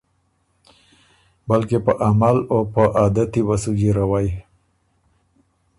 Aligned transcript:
بلکې 1.49 1.77
په 1.85 1.93
عمل 2.07 2.37
او 2.51 2.59
په 2.73 2.83
عادتی 2.99 3.41
وه 3.47 3.55
سُو 3.63 3.71
جیروئ۔ 3.79 4.29